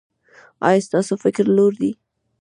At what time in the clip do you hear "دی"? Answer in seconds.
1.81-1.91